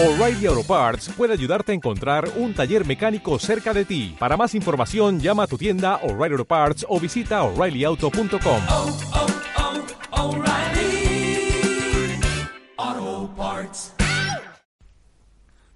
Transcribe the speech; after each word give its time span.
O'Reilly 0.00 0.46
Auto 0.46 0.62
Parts 0.62 1.08
puede 1.08 1.32
ayudarte 1.32 1.72
a 1.72 1.74
encontrar 1.74 2.30
un 2.36 2.54
taller 2.54 2.86
mecánico 2.86 3.36
cerca 3.40 3.74
de 3.74 3.84
ti. 3.84 4.14
Para 4.16 4.36
más 4.36 4.54
información, 4.54 5.18
llama 5.18 5.42
a 5.42 5.46
tu 5.48 5.58
tienda 5.58 5.96
O'Reilly 6.04 6.34
Auto 6.34 6.44
Parts 6.44 6.86
o 6.88 7.00
visita 7.00 7.42
oreillyauto.com. 7.42 8.62
oh, 8.70 8.96
oh, 12.76 13.34
Parts. 13.36 13.92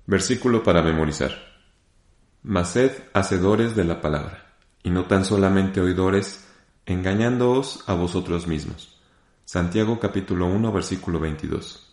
Versículo 0.06 0.62
para 0.62 0.82
memorizar. 0.82 1.32
Mased 2.45 2.93
hacedores 3.14 3.75
de 3.75 3.82
la 3.82 4.00
palabra, 4.00 4.54
y 4.84 4.91
no 4.91 5.07
tan 5.07 5.25
solamente 5.25 5.80
oidores, 5.80 6.46
engañándoos 6.86 7.82
a 7.89 7.95
vosotros 7.95 8.46
mismos. 8.46 9.00
Santiago 9.45 9.98
capítulo 9.98 10.46
1 10.46 10.70
versículo 10.70 11.18
22. 11.18 11.91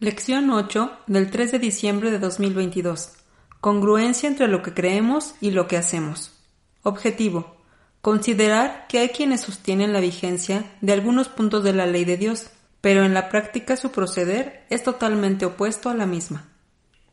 Lección 0.00 0.48
8 0.50 0.92
del 1.08 1.28
3 1.28 1.50
de 1.50 1.58
diciembre 1.58 2.12
de 2.12 2.20
2022. 2.20 3.14
Congruencia 3.60 4.28
entre 4.28 4.46
lo 4.46 4.62
que 4.62 4.72
creemos 4.72 5.34
y 5.40 5.50
lo 5.50 5.66
que 5.66 5.76
hacemos. 5.76 6.38
Objetivo. 6.84 7.56
Considerar 8.00 8.86
que 8.88 9.00
hay 9.00 9.08
quienes 9.08 9.40
sostienen 9.40 9.92
la 9.92 9.98
vigencia 9.98 10.70
de 10.82 10.92
algunos 10.92 11.28
puntos 11.28 11.64
de 11.64 11.72
la 11.72 11.86
ley 11.86 12.04
de 12.04 12.16
Dios, 12.16 12.48
pero 12.80 13.04
en 13.04 13.12
la 13.12 13.28
práctica 13.28 13.76
su 13.76 13.90
proceder 13.90 14.64
es 14.70 14.84
totalmente 14.84 15.46
opuesto 15.46 15.90
a 15.90 15.94
la 15.94 16.06
misma. 16.06 16.46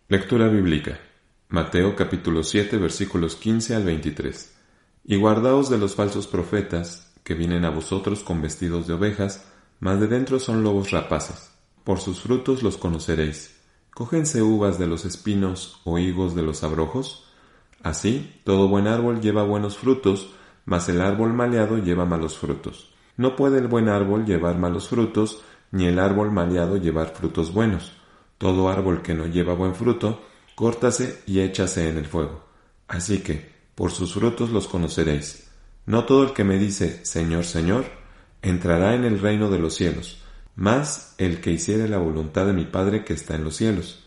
Lectura 0.08 0.48
bíblica. 0.48 1.00
Mateo 1.50 1.96
capítulo 1.96 2.44
7 2.44 2.78
versículos 2.78 3.36
15 3.36 3.74
al 3.78 3.84
23. 3.84 4.54
Y 5.06 5.16
guardaos 5.16 5.72
de 5.72 5.80
los 5.80 5.96
falsos 5.96 6.28
profetas, 6.28 7.12
que 7.24 7.34
vienen 7.34 7.66
a 7.66 7.72
vosotros 7.72 8.24
con 8.24 8.44
vestidos 8.44 8.86
de 8.86 8.94
ovejas, 8.94 9.44
mas 9.80 10.00
de 10.00 10.06
dentro 10.06 10.38
son 10.38 10.62
lobos 10.64 10.92
rapaces. 10.92 11.55
Por 11.86 12.00
sus 12.00 12.20
frutos 12.20 12.64
los 12.64 12.78
conoceréis. 12.78 13.62
¿Cógense 13.94 14.42
uvas 14.42 14.80
de 14.80 14.88
los 14.88 15.06
espinos 15.06 15.80
o 15.84 16.00
higos 16.00 16.36
de 16.36 16.42
los 16.42 16.64
abrojos? 16.64 17.30
Así, 17.84 18.42
todo 18.44 18.68
buen 18.68 18.88
árbol 18.88 19.22
lleva 19.22 19.44
buenos 19.44 19.78
frutos, 19.78 20.32
mas 20.66 20.90
el 20.90 21.00
árbol 21.00 21.34
maleado 21.34 21.78
lleva 21.78 22.04
malos 22.04 22.40
frutos. 22.40 22.90
No 23.18 23.36
puede 23.36 23.60
el 23.60 23.68
buen 23.68 23.88
árbol 23.88 24.26
llevar 24.26 24.58
malos 24.58 24.90
frutos, 24.90 25.44
ni 25.70 25.86
el 25.86 26.00
árbol 26.00 26.32
maleado 26.32 26.78
llevar 26.78 27.14
frutos 27.14 27.54
buenos. 27.54 27.94
Todo 28.40 28.70
árbol 28.70 29.04
que 29.04 29.14
no 29.14 29.28
lleva 29.28 29.54
buen 29.54 29.76
fruto, 29.76 30.24
córtase 30.56 31.22
y 31.28 31.42
échase 31.42 31.88
en 31.88 32.00
el 32.00 32.06
fuego. 32.08 32.46
Así 32.88 33.20
que, 33.20 33.48
por 33.76 33.92
sus 33.92 34.16
frutos 34.16 34.50
los 34.50 34.68
conoceréis. 34.68 35.52
No 35.86 36.06
todo 36.06 36.24
el 36.24 36.34
que 36.34 36.44
me 36.44 36.58
dice, 36.58 37.06
Señor, 37.06 37.46
Señor, 37.46 37.86
entrará 38.42 38.96
en 38.96 39.04
el 39.04 39.20
reino 39.20 39.52
de 39.52 39.60
los 39.60 39.76
cielos, 39.76 40.25
mas 40.56 41.16
el 41.18 41.42
que 41.42 41.52
hiciere 41.52 41.88
la 41.88 41.98
voluntad 41.98 42.46
de 42.46 42.54
mi 42.54 42.66
Padre 42.66 43.04
que 43.04 43.14
está 43.14 43.36
en 43.36 43.44
los 43.44 43.58
cielos. 43.58 44.04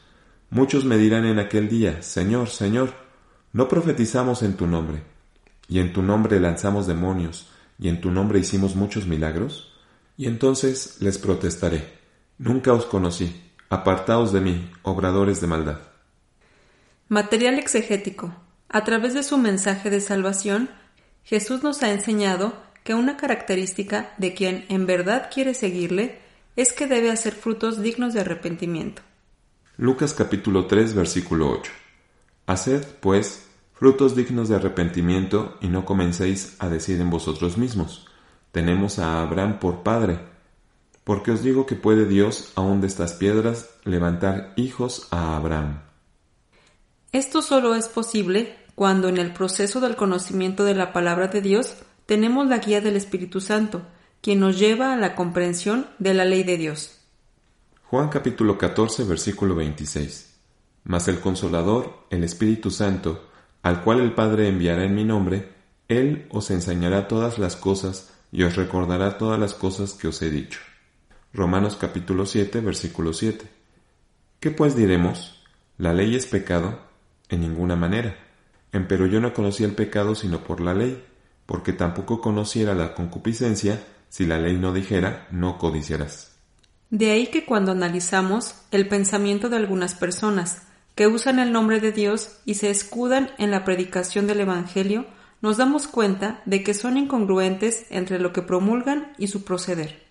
Muchos 0.50 0.84
me 0.84 0.96
dirán 0.96 1.26
en 1.26 1.38
aquel 1.38 1.68
día, 1.68 2.02
Señor, 2.02 2.48
Señor, 2.48 2.94
¿no 3.52 3.68
profetizamos 3.68 4.42
en 4.42 4.54
tu 4.54 4.66
nombre? 4.66 5.02
¿Y 5.68 5.80
en 5.80 5.92
tu 5.92 6.02
nombre 6.02 6.40
lanzamos 6.40 6.86
demonios? 6.86 7.48
¿Y 7.78 7.88
en 7.88 8.00
tu 8.00 8.10
nombre 8.10 8.38
hicimos 8.38 8.74
muchos 8.74 9.06
milagros? 9.06 9.74
Y 10.16 10.26
entonces 10.26 10.96
les 11.00 11.18
protestaré, 11.18 11.98
Nunca 12.38 12.72
os 12.72 12.86
conocí, 12.86 13.34
apartaos 13.68 14.32
de 14.32 14.40
mí, 14.40 14.70
obradores 14.82 15.40
de 15.40 15.48
maldad. 15.48 15.80
Material 17.08 17.58
exegético. 17.58 18.32
A 18.68 18.84
través 18.84 19.12
de 19.12 19.24
su 19.24 19.38
mensaje 19.38 19.90
de 19.90 20.00
salvación, 20.00 20.70
Jesús 21.24 21.64
nos 21.64 21.82
ha 21.82 21.90
enseñado 21.90 22.54
que 22.84 22.94
una 22.94 23.16
característica 23.16 24.14
de 24.18 24.34
quien 24.34 24.66
en 24.68 24.86
verdad 24.86 25.30
quiere 25.34 25.52
seguirle 25.52 26.20
es 26.58 26.72
que 26.72 26.88
debe 26.88 27.12
hacer 27.12 27.34
frutos 27.34 27.80
dignos 27.80 28.14
de 28.14 28.20
arrepentimiento. 28.20 29.00
Lucas 29.76 30.12
capítulo 30.12 30.66
3 30.66 30.92
versículo 30.92 31.52
8. 31.52 31.70
Haced, 32.48 32.84
pues, 32.98 33.46
frutos 33.74 34.16
dignos 34.16 34.48
de 34.48 34.56
arrepentimiento 34.56 35.56
y 35.60 35.68
no 35.68 35.84
comencéis 35.84 36.56
a 36.58 36.68
decir 36.68 37.00
en 37.00 37.10
vosotros 37.10 37.58
mismos, 37.58 38.08
tenemos 38.50 38.98
a 38.98 39.22
Abraham 39.22 39.60
por 39.60 39.84
padre, 39.84 40.18
porque 41.04 41.30
os 41.30 41.44
digo 41.44 41.64
que 41.64 41.76
puede 41.76 42.06
Dios 42.06 42.50
aun 42.56 42.80
de 42.80 42.88
estas 42.88 43.12
piedras 43.12 43.70
levantar 43.84 44.52
hijos 44.56 45.06
a 45.12 45.36
Abraham. 45.36 45.82
Esto 47.12 47.40
solo 47.40 47.76
es 47.76 47.86
posible 47.86 48.56
cuando 48.74 49.08
en 49.08 49.18
el 49.18 49.32
proceso 49.32 49.78
del 49.78 49.94
conocimiento 49.94 50.64
de 50.64 50.74
la 50.74 50.92
palabra 50.92 51.28
de 51.28 51.40
Dios 51.40 51.76
tenemos 52.06 52.48
la 52.48 52.58
guía 52.58 52.80
del 52.80 52.96
Espíritu 52.96 53.40
Santo, 53.40 53.82
quien 54.20 54.40
nos 54.40 54.58
lleva 54.58 54.92
a 54.92 54.96
la 54.96 55.14
comprensión 55.14 55.86
de 55.98 56.14
la 56.14 56.24
ley 56.24 56.42
de 56.42 56.56
Dios. 56.56 57.00
Juan 57.84 58.08
capítulo 58.08 58.58
14 58.58 59.04
versículo 59.04 59.54
26. 59.54 60.34
Mas 60.84 61.08
el 61.08 61.20
consolador, 61.20 62.06
el 62.10 62.24
Espíritu 62.24 62.70
Santo, 62.70 63.28
al 63.62 63.82
cual 63.82 64.00
el 64.00 64.14
Padre 64.14 64.48
enviará 64.48 64.84
en 64.84 64.94
mi 64.94 65.04
nombre, 65.04 65.52
Él 65.88 66.26
os 66.30 66.50
enseñará 66.50 67.08
todas 67.08 67.38
las 67.38 67.56
cosas 67.56 68.14
y 68.32 68.42
os 68.42 68.56
recordará 68.56 69.18
todas 69.18 69.38
las 69.38 69.54
cosas 69.54 69.94
que 69.94 70.08
os 70.08 70.20
he 70.22 70.30
dicho. 70.30 70.60
Romanos 71.32 71.76
capítulo 71.76 72.26
7 72.26 72.60
versículo 72.60 73.12
7. 73.12 73.46
¿Qué 74.40 74.50
pues 74.50 74.74
diremos? 74.74 75.42
¿La 75.78 75.92
ley 75.92 76.14
es 76.14 76.26
pecado? 76.26 76.80
En 77.28 77.40
ninguna 77.40 77.76
manera. 77.76 78.16
Empero 78.72 79.06
yo 79.06 79.20
no 79.20 79.32
conocía 79.32 79.66
el 79.66 79.74
pecado 79.74 80.14
sino 80.14 80.44
por 80.44 80.60
la 80.60 80.74
ley, 80.74 81.04
porque 81.46 81.72
tampoco 81.72 82.20
conociera 82.20 82.74
la 82.74 82.94
concupiscencia 82.94 83.82
si 84.08 84.26
la 84.26 84.38
ley 84.38 84.56
no 84.56 84.72
dijera 84.72 85.26
no 85.30 85.58
codiciarás. 85.58 86.36
De 86.90 87.10
ahí 87.10 87.26
que 87.26 87.44
cuando 87.44 87.72
analizamos 87.72 88.54
el 88.70 88.88
pensamiento 88.88 89.48
de 89.48 89.56
algunas 89.56 89.94
personas 89.94 90.62
que 90.94 91.06
usan 91.06 91.38
el 91.38 91.52
nombre 91.52 91.80
de 91.80 91.92
Dios 91.92 92.38
y 92.44 92.54
se 92.54 92.70
escudan 92.70 93.30
en 93.38 93.50
la 93.50 93.64
predicación 93.64 94.26
del 94.26 94.40
Evangelio, 94.40 95.06
nos 95.40 95.58
damos 95.58 95.86
cuenta 95.86 96.42
de 96.46 96.64
que 96.64 96.74
son 96.74 96.96
incongruentes 96.96 97.86
entre 97.90 98.18
lo 98.18 98.32
que 98.32 98.42
promulgan 98.42 99.12
y 99.18 99.28
su 99.28 99.44
proceder. 99.44 100.02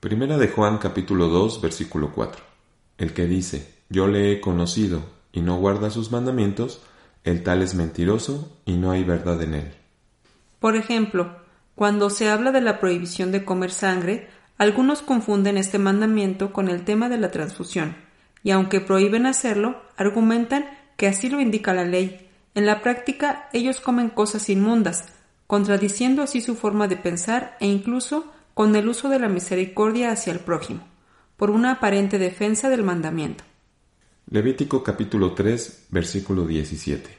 Primera 0.00 0.38
de 0.38 0.48
Juan 0.48 0.78
capítulo 0.78 1.28
2 1.28 1.60
versículo 1.60 2.12
4. 2.14 2.42
El 2.98 3.12
que 3.12 3.26
dice, 3.26 3.74
yo 3.90 4.06
le 4.06 4.32
he 4.32 4.40
conocido 4.40 5.02
y 5.32 5.40
no 5.40 5.58
guarda 5.58 5.90
sus 5.90 6.10
mandamientos, 6.10 6.80
el 7.24 7.42
tal 7.42 7.60
es 7.60 7.74
mentiroso 7.74 8.56
y 8.64 8.76
no 8.76 8.92
hay 8.92 9.04
verdad 9.04 9.42
en 9.42 9.54
él. 9.54 9.74
Por 10.60 10.76
ejemplo, 10.76 11.36
cuando 11.76 12.08
se 12.10 12.28
habla 12.30 12.52
de 12.52 12.62
la 12.62 12.80
prohibición 12.80 13.30
de 13.30 13.44
comer 13.44 13.70
sangre, 13.70 14.28
algunos 14.56 15.02
confunden 15.02 15.58
este 15.58 15.78
mandamiento 15.78 16.52
con 16.52 16.68
el 16.68 16.84
tema 16.84 17.10
de 17.10 17.18
la 17.18 17.30
transfusión, 17.30 17.96
y 18.42 18.50
aunque 18.50 18.80
prohíben 18.80 19.26
hacerlo, 19.26 19.82
argumentan 19.96 20.64
que 20.96 21.06
así 21.06 21.28
lo 21.28 21.38
indica 21.38 21.74
la 21.74 21.84
ley. 21.84 22.30
En 22.54 22.64
la 22.64 22.80
práctica, 22.80 23.50
ellos 23.52 23.80
comen 23.80 24.08
cosas 24.08 24.48
inmundas, 24.48 25.04
contradiciendo 25.46 26.22
así 26.22 26.40
su 26.40 26.56
forma 26.56 26.88
de 26.88 26.96
pensar 26.96 27.58
e 27.60 27.66
incluso 27.66 28.32
con 28.54 28.74
el 28.74 28.88
uso 28.88 29.10
de 29.10 29.18
la 29.18 29.28
misericordia 29.28 30.10
hacia 30.10 30.32
el 30.32 30.40
prójimo, 30.40 30.88
por 31.36 31.50
una 31.50 31.72
aparente 31.72 32.18
defensa 32.18 32.70
del 32.70 32.84
mandamiento. 32.84 33.44
Levítico 34.30 34.82
capítulo 34.82 35.34
3 35.34 35.88
versículo 35.90 36.46
17. 36.46 37.18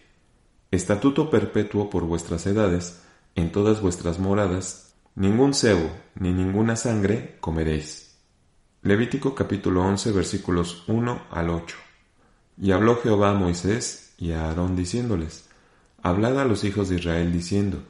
Estatuto 0.72 1.30
perpetuo 1.30 1.92
por 1.92 2.06
vuestras 2.06 2.48
edades, 2.48 3.04
en 3.38 3.52
todas 3.52 3.82
vuestras 3.82 4.18
moradas, 4.18 4.96
ningún 5.14 5.54
cebo 5.54 5.92
ni 6.16 6.34
ninguna 6.34 6.76
sangre 6.76 7.38
comeréis. 7.40 8.18
Levítico 8.82 9.36
capítulo 9.36 9.84
11 9.84 10.12
versículos 10.12 10.84
1 10.88 11.28
al 11.30 11.52
8. 11.52 11.78
Y 12.60 12.72
habló 12.72 12.98
Jehová 12.98 13.30
a 13.30 13.34
Moisés 13.36 14.16
y 14.18 14.32
a 14.32 14.46
Aarón 14.46 14.76
diciéndoles, 14.76 15.48
Hablad 16.02 16.40
a 16.40 16.46
los 16.46 16.64
hijos 16.64 16.90
de 16.90 16.96
Israel 16.96 17.32
diciendo, 17.32 17.84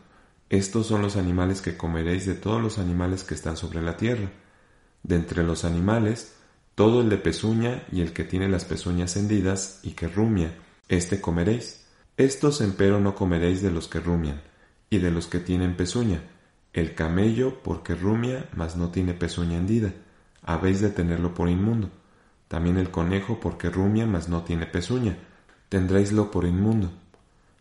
Estos 0.49 0.87
son 0.87 1.01
los 1.01 1.15
animales 1.15 1.61
que 1.61 1.77
comeréis 1.77 2.25
de 2.25 2.33
todos 2.33 2.61
los 2.61 2.77
animales 2.77 3.23
que 3.23 3.33
están 3.33 3.55
sobre 3.55 3.81
la 3.81 3.95
tierra. 3.95 4.29
De 5.03 5.15
entre 5.15 5.43
los 5.43 5.63
animales, 5.63 6.33
todo 6.75 6.99
el 6.99 7.09
de 7.09 7.19
pezuña 7.19 7.85
y 7.89 8.01
el 8.01 8.11
que 8.11 8.25
tiene 8.25 8.49
las 8.49 8.65
pezuñas 8.65 9.15
hendidas 9.15 9.79
y 9.81 9.91
que 9.91 10.09
rumia, 10.09 10.53
éste 10.89 11.21
comeréis. 11.21 11.85
Estos 12.17 12.59
empero 12.59 12.99
no 12.99 13.15
comeréis 13.15 13.61
de 13.61 13.71
los 13.71 13.87
que 13.87 14.01
rumian, 14.01 14.41
y 14.89 14.99
de 14.99 15.11
los 15.11 15.27
que 15.27 15.39
tienen 15.39 15.75
pezuña, 15.75 16.21
el 16.73 16.95
camello 16.95 17.61
porque 17.63 17.95
rumia, 17.95 18.49
mas 18.55 18.75
no 18.75 18.89
tiene 18.89 19.13
pezuña 19.13 19.57
hendida, 19.57 19.93
habéis 20.43 20.79
de 20.81 20.89
tenerlo 20.89 21.33
por 21.33 21.49
inmundo. 21.49 21.89
También 22.47 22.77
el 22.77 22.91
conejo 22.91 23.39
porque 23.39 23.69
rumia, 23.69 24.05
mas 24.05 24.29
no 24.29 24.43
tiene 24.43 24.65
pezuña, 24.65 25.17
tendréislo 25.69 26.31
por 26.31 26.45
inmundo. 26.45 26.91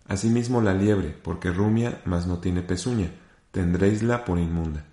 Asimismo 0.07 0.61
la 0.61 0.75
liebre 0.75 1.09
porque 1.23 1.51
rumia, 1.51 2.01
mas 2.05 2.27
no 2.27 2.39
tiene 2.39 2.63
pezuña, 2.63 3.11
tendréisla 3.51 4.25
por 4.25 4.39
inmunda. 4.39 4.85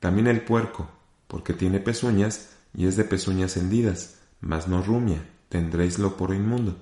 También 0.00 0.26
el 0.26 0.42
puerco 0.42 0.90
porque 1.28 1.52
tiene 1.52 1.78
pezuñas, 1.78 2.56
y 2.74 2.86
es 2.86 2.96
de 2.96 3.04
pezuñas 3.04 3.56
hendidas, 3.56 4.20
mas 4.40 4.68
no 4.68 4.82
rumia, 4.82 5.24
tendréislo 5.48 6.16
por 6.16 6.34
inmundo. 6.34 6.76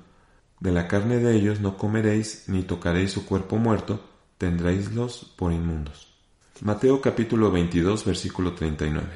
De 0.60 0.72
la 0.72 0.88
carne 0.88 1.18
de 1.18 1.36
ellos 1.36 1.60
no 1.60 1.76
comeréis, 1.76 2.48
ni 2.48 2.62
tocaréis 2.62 3.12
su 3.12 3.26
cuerpo 3.26 3.56
muerto, 3.56 4.00
tendréislos 4.38 5.33
por 5.37 5.53
inmundos. 5.53 6.15
Mateo 6.61 7.00
capítulo 7.00 7.50
22 7.50 8.05
versículo 8.05 8.55
39. 8.55 9.06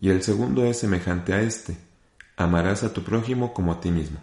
Y 0.00 0.10
el 0.10 0.22
segundo 0.22 0.64
es 0.64 0.78
semejante 0.78 1.32
a 1.32 1.42
este. 1.42 1.76
amarás 2.36 2.82
a 2.82 2.92
tu 2.92 3.02
prójimo 3.04 3.52
como 3.52 3.72
a 3.72 3.80
ti 3.80 3.90
mismo. 3.90 4.18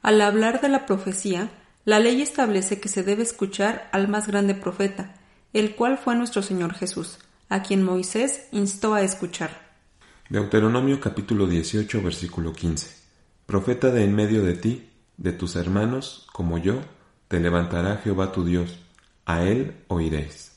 Al 0.00 0.20
hablar 0.20 0.60
de 0.60 0.68
la 0.68 0.86
profecía, 0.86 1.50
la 1.84 1.98
ley 1.98 2.22
establece 2.22 2.80
que 2.80 2.88
se 2.88 3.02
debe 3.02 3.22
escuchar 3.22 3.88
al 3.92 4.08
más 4.08 4.26
grande 4.26 4.54
profeta, 4.54 5.14
el 5.52 5.74
cual 5.74 5.98
fue 5.98 6.14
nuestro 6.14 6.42
Señor 6.42 6.74
Jesús, 6.74 7.18
a 7.48 7.62
quien 7.62 7.82
Moisés 7.82 8.48
instó 8.52 8.94
a 8.94 9.02
escuchar. 9.02 9.66
Deuteronomio 10.30 11.00
capítulo 11.00 11.46
18 11.46 12.02
versículo 12.02 12.52
15. 12.52 12.96
Profeta 13.44 13.90
de 13.90 14.04
en 14.04 14.14
medio 14.14 14.42
de 14.42 14.54
ti, 14.54 14.90
de 15.16 15.32
tus 15.32 15.56
hermanos, 15.56 16.26
como 16.32 16.58
yo, 16.58 16.80
te 17.28 17.38
levantará 17.38 17.98
Jehová 17.98 18.32
tu 18.32 18.44
Dios, 18.44 18.78
a 19.26 19.42
él 19.42 19.76
oiréis. 19.88 20.52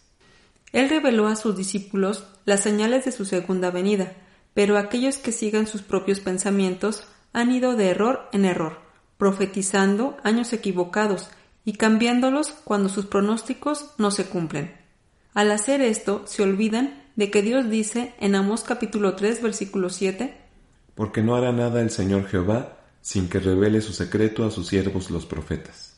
Él 0.71 0.89
reveló 0.89 1.27
a 1.27 1.35
sus 1.35 1.57
discípulos 1.57 2.25
las 2.45 2.61
señales 2.61 3.05
de 3.05 3.11
su 3.11 3.25
segunda 3.25 3.71
venida, 3.71 4.13
pero 4.53 4.77
aquellos 4.77 5.17
que 5.17 5.31
sigan 5.31 5.67
sus 5.67 5.81
propios 5.81 6.19
pensamientos 6.19 7.03
han 7.33 7.51
ido 7.51 7.75
de 7.75 7.89
error 7.89 8.29
en 8.31 8.45
error, 8.45 8.79
profetizando 9.17 10.17
años 10.23 10.53
equivocados 10.53 11.29
y 11.65 11.73
cambiándolos 11.73 12.51
cuando 12.63 12.89
sus 12.89 13.05
pronósticos 13.05 13.91
no 13.97 14.11
se 14.11 14.25
cumplen. 14.25 14.73
Al 15.33 15.51
hacer 15.51 15.81
esto, 15.81 16.23
se 16.25 16.43
olvidan 16.43 17.03
de 17.15 17.29
que 17.29 17.41
Dios 17.41 17.69
dice 17.69 18.13
en 18.19 18.35
Amós 18.35 18.63
capítulo 18.63 19.15
3 19.15 19.41
versículo 19.41 19.89
7 19.89 20.35
Porque 20.95 21.21
no 21.21 21.35
hará 21.35 21.51
nada 21.51 21.81
el 21.81 21.89
Señor 21.89 22.27
Jehová 22.27 22.77
sin 23.01 23.29
que 23.29 23.39
revele 23.39 23.81
su 23.81 23.93
secreto 23.93 24.45
a 24.45 24.51
sus 24.51 24.67
siervos 24.67 25.09
los 25.09 25.25
profetas. 25.25 25.88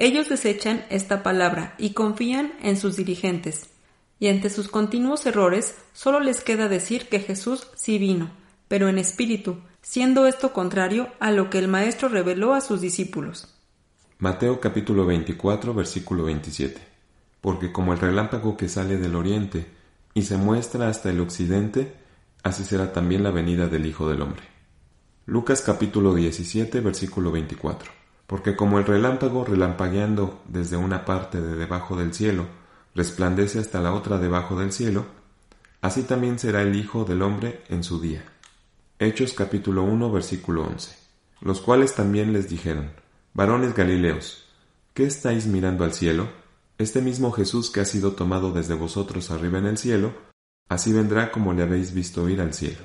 Ellos 0.00 0.28
desechan 0.28 0.86
esta 0.90 1.24
palabra 1.24 1.74
y 1.76 1.90
confían 1.90 2.52
en 2.62 2.76
sus 2.76 2.94
dirigentes, 2.94 3.68
y 4.20 4.28
ante 4.28 4.48
sus 4.48 4.68
continuos 4.68 5.26
errores 5.26 5.74
solo 5.92 6.20
les 6.20 6.40
queda 6.44 6.68
decir 6.68 7.08
que 7.08 7.18
Jesús 7.18 7.66
sí 7.74 7.98
vino, 7.98 8.30
pero 8.68 8.88
en 8.88 8.98
espíritu, 8.98 9.58
siendo 9.82 10.28
esto 10.28 10.52
contrario 10.52 11.08
a 11.18 11.32
lo 11.32 11.50
que 11.50 11.58
el 11.58 11.66
Maestro 11.66 12.08
reveló 12.08 12.54
a 12.54 12.60
sus 12.60 12.80
discípulos. 12.80 13.52
Mateo 14.20 14.60
capítulo 14.60 15.04
24 15.04 15.74
versículo 15.74 16.24
27. 16.24 16.80
Porque 17.40 17.72
como 17.72 17.92
el 17.92 17.98
relámpago 17.98 18.56
que 18.56 18.68
sale 18.68 18.98
del 18.98 19.16
oriente 19.16 19.66
y 20.14 20.22
se 20.22 20.36
muestra 20.36 20.88
hasta 20.88 21.10
el 21.10 21.20
occidente, 21.20 21.92
así 22.44 22.62
será 22.62 22.92
también 22.92 23.24
la 23.24 23.32
venida 23.32 23.66
del 23.66 23.84
Hijo 23.86 24.08
del 24.08 24.22
Hombre. 24.22 24.42
Lucas 25.26 25.60
capítulo 25.60 26.14
17 26.14 26.80
versículo 26.80 27.32
24. 27.32 27.97
Porque 28.28 28.56
como 28.56 28.78
el 28.78 28.84
relámpago 28.84 29.46
relampagueando 29.46 30.42
desde 30.46 30.76
una 30.76 31.06
parte 31.06 31.40
de 31.40 31.56
debajo 31.56 31.96
del 31.96 32.12
cielo, 32.12 32.44
resplandece 32.94 33.58
hasta 33.58 33.80
la 33.80 33.94
otra 33.94 34.18
debajo 34.18 34.60
del 34.60 34.70
cielo, 34.70 35.06
así 35.80 36.02
también 36.02 36.38
será 36.38 36.60
el 36.60 36.76
Hijo 36.76 37.06
del 37.06 37.22
Hombre 37.22 37.62
en 37.70 37.82
su 37.82 38.02
día. 38.02 38.22
Hechos 38.98 39.32
capítulo 39.32 39.82
1 39.82 40.12
versículo 40.12 40.64
11. 40.64 40.94
Los 41.40 41.62
cuales 41.62 41.94
también 41.94 42.34
les 42.34 42.50
dijeron, 42.50 42.90
Varones 43.32 43.74
Galileos, 43.74 44.44
¿qué 44.92 45.06
estáis 45.06 45.46
mirando 45.46 45.84
al 45.84 45.94
cielo? 45.94 46.28
Este 46.76 47.00
mismo 47.00 47.32
Jesús 47.32 47.70
que 47.70 47.80
ha 47.80 47.86
sido 47.86 48.12
tomado 48.12 48.52
desde 48.52 48.74
vosotros 48.74 49.30
arriba 49.30 49.58
en 49.58 49.66
el 49.68 49.78
cielo, 49.78 50.12
así 50.68 50.92
vendrá 50.92 51.32
como 51.32 51.54
le 51.54 51.62
habéis 51.62 51.94
visto 51.94 52.28
ir 52.28 52.42
al 52.42 52.52
cielo. 52.52 52.84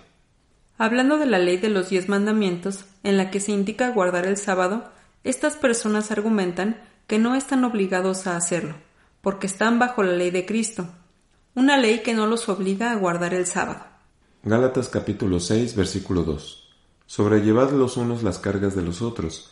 Hablando 0.78 1.18
de 1.18 1.26
la 1.26 1.38
ley 1.38 1.58
de 1.58 1.70
los 1.70 1.90
diez 1.90 2.08
mandamientos, 2.08 2.86
en 3.04 3.18
la 3.18 3.30
que 3.30 3.42
se 3.42 3.52
indica 3.52 3.90
guardar 3.90 4.26
el 4.26 4.38
sábado, 4.38 4.90
estas 5.24 5.56
personas 5.56 6.12
argumentan 6.12 6.82
que 7.08 7.20
no 7.20 7.36
están 7.36 7.64
obligados 7.64 8.28
a 8.28 8.36
hacerlo, 8.36 8.76
porque 9.22 9.48
están 9.48 9.80
bajo 9.80 10.04
la 10.04 10.14
ley 10.14 10.32
de 10.32 10.46
Cristo, 10.46 10.88
una 11.56 11.78
ley 11.78 12.00
que 12.00 12.14
no 12.14 12.28
los 12.28 12.50
obliga 12.50 12.92
a 12.92 12.96
guardar 12.96 13.34
el 13.34 13.46
sábado. 13.46 13.86
Gálatas 14.44 14.90
capítulo 14.90 15.40
6 15.40 15.76
versículo 15.76 16.24
2. 16.24 16.70
Sobrellevad 17.06 17.72
los 17.72 17.96
unos 17.96 18.24
las 18.24 18.40
cargas 18.40 18.76
de 18.76 18.82
los 18.82 19.02
otros, 19.02 19.52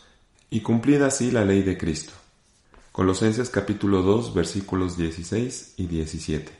y 0.49 0.61
cumplid 0.61 1.01
así 1.03 1.31
la 1.31 1.45
ley 1.45 1.61
de 1.63 1.77
Cristo. 1.77 2.13
Colosenses 2.91 3.49
capítulo 3.49 4.01
2 4.01 4.33
versículos 4.33 4.97
16 4.97 5.75
y 5.77 5.87
17. 5.87 6.51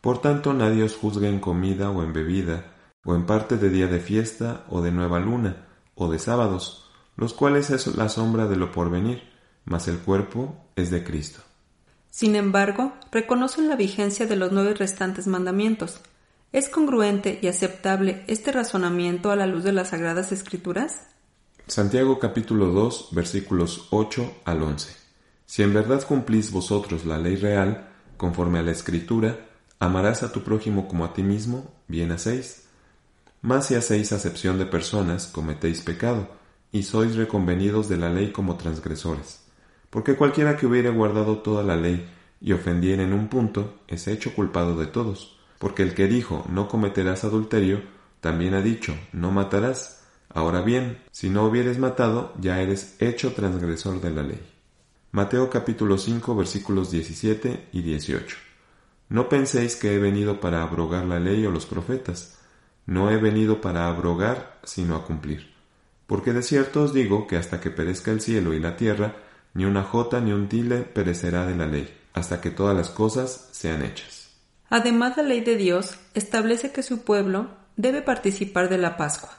Por 0.00 0.20
tanto 0.20 0.52
nadie 0.52 0.84
os 0.84 0.94
juzgue 0.96 1.28
en 1.28 1.40
comida 1.40 1.90
o 1.90 2.04
en 2.04 2.12
bebida, 2.12 2.72
o 3.04 3.16
en 3.16 3.26
parte 3.26 3.56
de 3.56 3.70
día 3.70 3.88
de 3.88 3.98
fiesta, 3.98 4.64
o 4.68 4.80
de 4.80 4.92
nueva 4.92 5.18
luna, 5.18 5.66
o 5.96 6.10
de 6.10 6.20
sábados, 6.20 6.81
los 7.16 7.34
cuales 7.34 7.70
es 7.70 7.86
la 7.96 8.08
sombra 8.08 8.46
de 8.46 8.56
lo 8.56 8.72
porvenir, 8.72 9.22
mas 9.64 9.88
el 9.88 9.98
cuerpo 9.98 10.56
es 10.76 10.90
de 10.90 11.04
Cristo. 11.04 11.40
Sin 12.10 12.36
embargo, 12.36 12.92
reconocen 13.10 13.68
la 13.68 13.76
vigencia 13.76 14.26
de 14.26 14.36
los 14.36 14.52
nueve 14.52 14.74
restantes 14.74 15.26
mandamientos. 15.26 16.00
¿Es 16.52 16.68
congruente 16.68 17.38
y 17.40 17.48
aceptable 17.48 18.24
este 18.26 18.52
razonamiento 18.52 19.30
a 19.30 19.36
la 19.36 19.46
luz 19.46 19.64
de 19.64 19.72
las 19.72 19.88
Sagradas 19.88 20.32
Escrituras? 20.32 21.06
Santiago 21.66 22.18
capítulo 22.18 22.66
2 22.66 23.08
versículos 23.12 23.88
8 23.90 24.40
al 24.44 24.62
11. 24.62 24.94
Si 25.46 25.62
en 25.62 25.72
verdad 25.72 26.06
cumplís 26.06 26.50
vosotros 26.50 27.06
la 27.06 27.18
ley 27.18 27.36
real, 27.36 27.88
conforme 28.18 28.58
a 28.58 28.62
la 28.62 28.72
Escritura, 28.72 29.38
amarás 29.78 30.22
a 30.22 30.32
tu 30.32 30.42
prójimo 30.42 30.88
como 30.88 31.04
a 31.04 31.14
ti 31.14 31.22
mismo, 31.22 31.72
bien 31.88 32.12
hacéis. 32.12 32.64
Mas 33.40 33.66
si 33.66 33.74
hacéis 33.74 34.12
acepción 34.12 34.58
de 34.58 34.66
personas, 34.66 35.26
cometéis 35.26 35.80
pecado, 35.80 36.28
y 36.72 36.82
sois 36.82 37.14
reconvenidos 37.16 37.88
de 37.88 37.98
la 37.98 38.08
ley 38.08 38.32
como 38.32 38.56
transgresores. 38.56 39.44
Porque 39.90 40.16
cualquiera 40.16 40.56
que 40.56 40.66
hubiere 40.66 40.88
guardado 40.88 41.38
toda 41.38 41.62
la 41.62 41.76
ley 41.76 42.08
y 42.40 42.52
ofendiere 42.52 43.04
en 43.04 43.12
un 43.12 43.28
punto, 43.28 43.80
es 43.86 44.08
hecho 44.08 44.34
culpado 44.34 44.76
de 44.76 44.86
todos. 44.86 45.38
Porque 45.58 45.82
el 45.82 45.94
que 45.94 46.08
dijo 46.08 46.44
no 46.48 46.66
cometerás 46.66 47.24
adulterio, 47.24 47.82
también 48.20 48.54
ha 48.54 48.62
dicho 48.62 48.96
no 49.12 49.30
matarás. 49.30 50.02
Ahora 50.30 50.62
bien, 50.62 50.98
si 51.10 51.28
no 51.28 51.44
hubieres 51.44 51.78
matado, 51.78 52.32
ya 52.40 52.62
eres 52.62 52.96
hecho 53.00 53.34
transgresor 53.34 54.00
de 54.00 54.10
la 54.10 54.22
ley. 54.22 54.40
Mateo 55.10 55.50
capítulo 55.50 55.98
5 55.98 56.34
versículos 56.34 56.90
17 56.90 57.68
y 57.70 57.82
18. 57.82 58.36
No 59.10 59.28
penséis 59.28 59.76
que 59.76 59.94
he 59.94 59.98
venido 59.98 60.40
para 60.40 60.62
abrogar 60.62 61.04
la 61.04 61.20
ley 61.20 61.44
o 61.44 61.50
los 61.50 61.66
profetas. 61.66 62.38
No 62.86 63.10
he 63.10 63.18
venido 63.18 63.60
para 63.60 63.88
abrogar, 63.88 64.58
sino 64.64 64.96
a 64.96 65.04
cumplir. 65.04 65.51
Porque 66.06 66.32
de 66.32 66.42
cierto 66.42 66.82
os 66.82 66.92
digo 66.92 67.26
que 67.26 67.36
hasta 67.36 67.60
que 67.60 67.70
perezca 67.70 68.10
el 68.10 68.20
cielo 68.20 68.54
y 68.54 68.60
la 68.60 68.76
tierra, 68.76 69.16
ni 69.54 69.64
una 69.64 69.82
jota 69.82 70.20
ni 70.20 70.32
un 70.32 70.48
tile 70.48 70.78
perecerá 70.78 71.46
de 71.46 71.56
la 71.56 71.66
ley, 71.66 71.92
hasta 72.12 72.40
que 72.40 72.50
todas 72.50 72.76
las 72.76 72.90
cosas 72.90 73.48
sean 73.52 73.82
hechas. 73.82 74.30
Además, 74.68 75.16
la 75.16 75.22
ley 75.22 75.40
de 75.40 75.56
Dios 75.56 75.96
establece 76.14 76.72
que 76.72 76.82
su 76.82 77.02
pueblo 77.02 77.48
debe 77.76 78.02
participar 78.02 78.68
de 78.68 78.78
la 78.78 78.96
Pascua. 78.96 79.30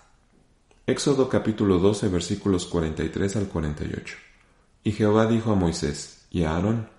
Éxodo 0.86 1.30
capítulo 1.30 1.80
12 1.80 2.10
versículos 2.10 2.66
43 2.66 3.38
al 3.38 3.48
48. 3.48 4.16
Y 4.84 4.92
Jehová 4.92 5.28
dijo 5.28 5.52
a 5.52 5.56
Moisés 5.56 6.28
y 6.30 6.44
a 6.44 6.52
Aarón, 6.52 6.90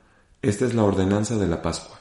Esta 0.42 0.64
es 0.64 0.74
la 0.74 0.84
ordenanza 0.84 1.36
de 1.36 1.46
la 1.46 1.60
Pascua. 1.60 2.00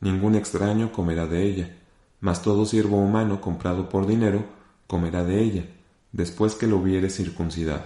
Ningún 0.00 0.36
extraño 0.36 0.92
comerá 0.92 1.26
de 1.26 1.42
ella, 1.42 1.76
mas 2.20 2.40
todo 2.40 2.66
siervo 2.66 2.98
humano 2.98 3.40
comprado 3.40 3.88
por 3.88 4.06
dinero 4.06 4.44
comerá 4.86 5.24
de 5.24 5.42
ella, 5.42 5.66
después 6.14 6.54
que 6.54 6.68
lo 6.68 6.76
hubiere 6.76 7.10
circuncidado. 7.10 7.84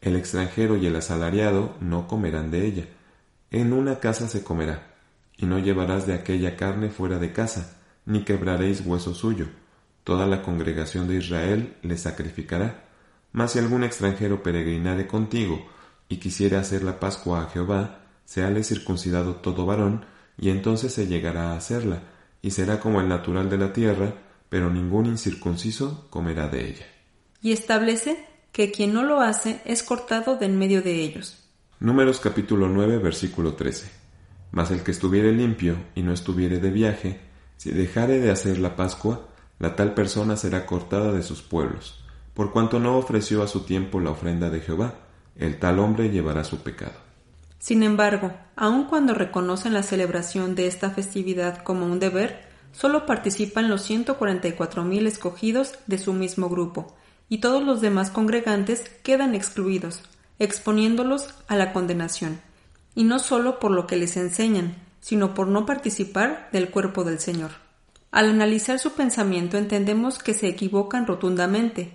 El 0.00 0.16
extranjero 0.16 0.76
y 0.76 0.86
el 0.86 0.96
asalariado 0.96 1.76
no 1.80 2.08
comerán 2.08 2.50
de 2.50 2.66
ella. 2.66 2.86
En 3.52 3.72
una 3.72 4.00
casa 4.00 4.28
se 4.28 4.42
comerá, 4.42 4.96
y 5.36 5.46
no 5.46 5.60
llevarás 5.60 6.06
de 6.06 6.14
aquella 6.14 6.56
carne 6.56 6.90
fuera 6.90 7.20
de 7.20 7.32
casa, 7.32 7.78
ni 8.04 8.24
quebraréis 8.24 8.84
hueso 8.84 9.14
suyo. 9.14 9.46
Toda 10.02 10.26
la 10.26 10.42
congregación 10.42 11.06
de 11.06 11.18
Israel 11.18 11.76
le 11.82 11.96
sacrificará. 11.96 12.88
Mas 13.30 13.52
si 13.52 13.60
algún 13.60 13.84
extranjero 13.84 14.42
peregrinare 14.42 15.06
contigo, 15.06 15.64
y 16.08 16.16
quisiere 16.16 16.56
hacer 16.56 16.82
la 16.82 16.98
Pascua 16.98 17.44
a 17.44 17.50
Jehová, 17.50 18.00
seale 18.24 18.64
circuncidado 18.64 19.36
todo 19.36 19.66
varón, 19.66 20.04
y 20.36 20.50
entonces 20.50 20.92
se 20.92 21.06
llegará 21.06 21.52
a 21.52 21.56
hacerla, 21.56 22.02
y 22.42 22.50
será 22.50 22.80
como 22.80 23.00
el 23.00 23.08
natural 23.08 23.48
de 23.48 23.58
la 23.58 23.72
tierra, 23.72 24.14
pero 24.48 24.68
ningún 24.68 25.06
incircunciso 25.06 26.08
comerá 26.10 26.48
de 26.48 26.68
ella. 26.68 26.91
Y 27.42 27.52
establece 27.52 28.24
que 28.52 28.70
quien 28.70 28.94
no 28.94 29.02
lo 29.02 29.20
hace 29.20 29.60
es 29.64 29.82
cortado 29.82 30.36
de 30.36 30.46
en 30.46 30.56
medio 30.56 30.80
de 30.80 31.02
ellos. 31.02 31.42
Números 31.80 32.20
capítulo 32.20 32.68
9 32.68 32.98
versículo 32.98 33.54
13. 33.54 33.90
Mas 34.52 34.70
el 34.70 34.84
que 34.84 34.92
estuviere 34.92 35.32
limpio 35.32 35.76
y 35.96 36.02
no 36.02 36.12
estuviere 36.12 36.58
de 36.58 36.70
viaje, 36.70 37.20
si 37.56 37.72
dejare 37.72 38.20
de 38.20 38.30
hacer 38.30 38.58
la 38.58 38.76
Pascua, 38.76 39.28
la 39.58 39.74
tal 39.74 39.92
persona 39.92 40.36
será 40.36 40.66
cortada 40.66 41.12
de 41.12 41.22
sus 41.22 41.42
pueblos, 41.42 42.04
por 42.34 42.52
cuanto 42.52 42.78
no 42.78 42.96
ofreció 42.96 43.42
a 43.42 43.48
su 43.48 43.64
tiempo 43.64 43.98
la 43.98 44.10
ofrenda 44.10 44.48
de 44.48 44.60
Jehová, 44.60 44.94
el 45.36 45.58
tal 45.58 45.80
hombre 45.80 46.10
llevará 46.10 46.44
su 46.44 46.58
pecado. 46.58 46.94
Sin 47.58 47.82
embargo, 47.82 48.32
aun 48.54 48.84
cuando 48.84 49.14
reconocen 49.14 49.74
la 49.74 49.82
celebración 49.82 50.54
de 50.54 50.66
esta 50.66 50.90
festividad 50.90 51.62
como 51.62 51.86
un 51.86 51.98
deber, 51.98 52.44
solo 52.72 53.06
participan 53.06 53.68
los 53.68 53.88
144.000 53.88 55.06
escogidos 55.06 55.74
de 55.86 55.98
su 55.98 56.12
mismo 56.12 56.48
grupo, 56.48 56.96
y 57.32 57.38
todos 57.38 57.64
los 57.64 57.80
demás 57.80 58.10
congregantes 58.10 58.90
quedan 59.02 59.34
excluidos, 59.34 60.02
exponiéndolos 60.38 61.30
a 61.48 61.56
la 61.56 61.72
condenación, 61.72 62.42
y 62.94 63.04
no 63.04 63.18
solo 63.18 63.58
por 63.58 63.70
lo 63.70 63.86
que 63.86 63.96
les 63.96 64.18
enseñan, 64.18 64.76
sino 65.00 65.32
por 65.32 65.48
no 65.48 65.64
participar 65.64 66.50
del 66.52 66.68
cuerpo 66.68 67.04
del 67.04 67.20
Señor. 67.20 67.52
Al 68.10 68.28
analizar 68.28 68.78
su 68.78 68.92
pensamiento 68.92 69.56
entendemos 69.56 70.18
que 70.18 70.34
se 70.34 70.46
equivocan 70.46 71.06
rotundamente, 71.06 71.94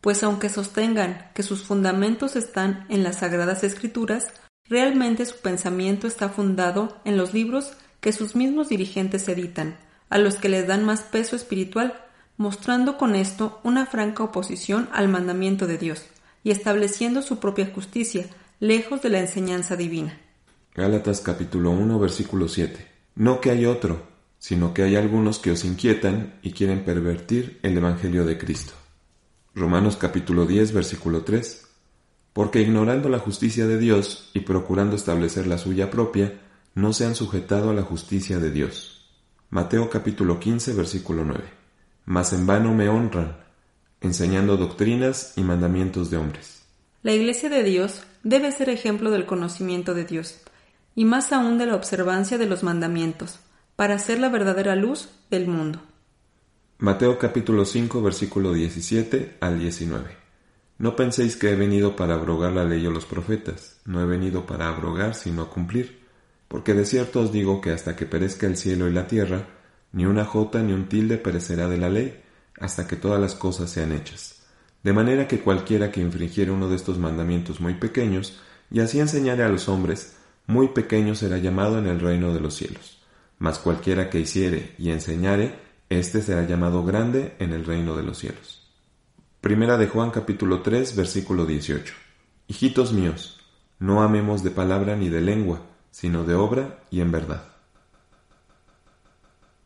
pues 0.00 0.24
aunque 0.24 0.48
sostengan 0.48 1.30
que 1.32 1.44
sus 1.44 1.62
fundamentos 1.62 2.34
están 2.34 2.84
en 2.88 3.04
las 3.04 3.20
sagradas 3.20 3.62
escrituras, 3.62 4.32
realmente 4.68 5.26
su 5.26 5.36
pensamiento 5.36 6.08
está 6.08 6.28
fundado 6.28 7.00
en 7.04 7.16
los 7.16 7.32
libros 7.32 7.74
que 8.00 8.12
sus 8.12 8.34
mismos 8.34 8.70
dirigentes 8.70 9.28
editan, 9.28 9.78
a 10.10 10.18
los 10.18 10.34
que 10.34 10.48
les 10.48 10.66
dan 10.66 10.82
más 10.82 11.02
peso 11.02 11.36
espiritual, 11.36 12.02
mostrando 12.36 12.98
con 12.98 13.14
esto 13.14 13.60
una 13.62 13.86
franca 13.86 14.22
oposición 14.22 14.88
al 14.92 15.08
mandamiento 15.08 15.66
de 15.66 15.78
Dios 15.78 16.04
y 16.44 16.50
estableciendo 16.50 17.22
su 17.22 17.38
propia 17.38 17.70
justicia, 17.72 18.26
lejos 18.60 19.02
de 19.02 19.10
la 19.10 19.20
enseñanza 19.20 19.76
divina. 19.76 20.18
Gálatas 20.74 21.20
capítulo 21.20 21.70
1 21.70 21.98
versículo 21.98 22.48
7. 22.48 22.86
No 23.16 23.40
que 23.40 23.50
hay 23.50 23.66
otro, 23.66 24.06
sino 24.38 24.74
que 24.74 24.82
hay 24.82 24.96
algunos 24.96 25.38
que 25.38 25.50
os 25.50 25.64
inquietan 25.64 26.38
y 26.42 26.52
quieren 26.52 26.84
pervertir 26.84 27.60
el 27.62 27.76
Evangelio 27.76 28.24
de 28.24 28.38
Cristo. 28.38 28.72
Romanos 29.54 29.96
capítulo 29.96 30.46
10 30.46 30.72
versículo 30.72 31.22
3. 31.22 31.68
Porque 32.32 32.62
ignorando 32.62 33.10
la 33.10 33.18
justicia 33.18 33.66
de 33.66 33.78
Dios 33.78 34.30
y 34.32 34.40
procurando 34.40 34.96
establecer 34.96 35.46
la 35.46 35.58
suya 35.58 35.90
propia, 35.90 36.40
no 36.74 36.94
se 36.94 37.04
han 37.04 37.14
sujetado 37.14 37.70
a 37.70 37.74
la 37.74 37.82
justicia 37.82 38.38
de 38.38 38.50
Dios. 38.50 39.10
Mateo 39.50 39.90
capítulo 39.90 40.40
15 40.40 40.72
versículo 40.72 41.24
9. 41.24 41.61
Mas 42.04 42.32
en 42.32 42.46
vano 42.46 42.74
me 42.74 42.88
honran, 42.88 43.36
enseñando 44.00 44.56
doctrinas 44.56 45.34
y 45.36 45.42
mandamientos 45.42 46.10
de 46.10 46.16
hombres. 46.16 46.62
La 47.02 47.12
Iglesia 47.12 47.48
de 47.48 47.62
Dios 47.62 48.04
debe 48.22 48.52
ser 48.52 48.68
ejemplo 48.68 49.10
del 49.10 49.26
conocimiento 49.26 49.94
de 49.94 50.04
Dios, 50.04 50.40
y 50.94 51.04
más 51.04 51.32
aún 51.32 51.58
de 51.58 51.66
la 51.66 51.74
observancia 51.74 52.38
de 52.38 52.46
los 52.46 52.62
mandamientos, 52.62 53.38
para 53.76 53.98
ser 53.98 54.18
la 54.18 54.28
verdadera 54.28 54.76
luz 54.76 55.08
del 55.30 55.48
mundo. 55.48 55.80
Mateo 56.78 57.18
capítulo 57.18 57.64
5 57.64 58.02
versículo 58.02 58.52
17 58.52 59.38
al 59.40 59.58
19. 59.58 60.16
No 60.78 60.96
penséis 60.96 61.36
que 61.36 61.50
he 61.50 61.54
venido 61.54 61.94
para 61.94 62.14
abrogar 62.14 62.52
la 62.52 62.64
ley 62.64 62.84
o 62.86 62.90
los 62.90 63.04
profetas, 63.04 63.80
no 63.84 64.02
he 64.02 64.06
venido 64.06 64.46
para 64.46 64.68
abrogar 64.68 65.14
sino 65.14 65.42
a 65.42 65.50
cumplir, 65.50 66.00
porque 66.48 66.74
de 66.74 66.84
cierto 66.84 67.20
os 67.20 67.32
digo 67.32 67.60
que 67.60 67.70
hasta 67.70 67.94
que 67.94 68.04
perezca 68.04 68.46
el 68.46 68.56
cielo 68.56 68.88
y 68.88 68.92
la 68.92 69.06
tierra, 69.06 69.46
ni 69.92 70.06
una 70.06 70.24
jota 70.24 70.62
ni 70.62 70.72
un 70.72 70.88
tilde 70.88 71.18
perecerá 71.18 71.68
de 71.68 71.78
la 71.78 71.90
ley, 71.90 72.20
hasta 72.58 72.86
que 72.86 72.96
todas 72.96 73.20
las 73.20 73.34
cosas 73.34 73.70
sean 73.70 73.92
hechas. 73.92 74.42
De 74.82 74.92
manera 74.92 75.28
que 75.28 75.40
cualquiera 75.40 75.92
que 75.92 76.00
infringiere 76.00 76.50
uno 76.50 76.68
de 76.68 76.76
estos 76.76 76.98
mandamientos 76.98 77.60
muy 77.60 77.74
pequeños, 77.74 78.40
y 78.70 78.80
así 78.80 79.00
enseñare 79.00 79.44
a 79.44 79.48
los 79.48 79.68
hombres, 79.68 80.16
muy 80.46 80.68
pequeño 80.68 81.14
será 81.14 81.38
llamado 81.38 81.78
en 81.78 81.86
el 81.86 82.00
reino 82.00 82.34
de 82.34 82.40
los 82.40 82.54
cielos. 82.54 83.02
Mas 83.38 83.58
cualquiera 83.58 84.10
que 84.10 84.20
hiciere 84.20 84.74
y 84.78 84.90
enseñare, 84.90 85.54
éste 85.88 86.22
será 86.22 86.46
llamado 86.46 86.84
grande 86.84 87.34
en 87.38 87.52
el 87.52 87.64
reino 87.64 87.96
de 87.96 88.02
los 88.02 88.18
cielos. 88.18 88.70
Primera 89.40 89.76
de 89.76 89.88
Juan 89.88 90.10
capítulo 90.10 90.62
3 90.62 90.96
versículo 90.96 91.46
18. 91.46 91.94
Hijitos 92.48 92.92
míos, 92.92 93.40
no 93.78 94.02
amemos 94.02 94.42
de 94.42 94.50
palabra 94.50 94.96
ni 94.96 95.08
de 95.08 95.20
lengua, 95.20 95.62
sino 95.90 96.24
de 96.24 96.34
obra 96.34 96.84
y 96.90 97.00
en 97.00 97.10
verdad. 97.10 97.51